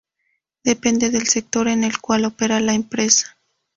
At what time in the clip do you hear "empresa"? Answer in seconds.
2.73-3.37